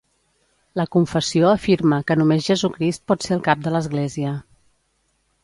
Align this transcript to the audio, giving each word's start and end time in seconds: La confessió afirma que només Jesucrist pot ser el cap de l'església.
La 0.79 0.85
confessió 0.95 1.49
afirma 1.57 1.99
que 2.07 2.17
només 2.21 2.47
Jesucrist 2.47 3.05
pot 3.13 3.27
ser 3.27 3.37
el 3.37 3.45
cap 3.51 3.63
de 3.69 3.75
l'església. 3.77 4.35